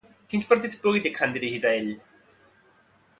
[0.33, 1.93] Quins partits polítics s'han dirigit a ell?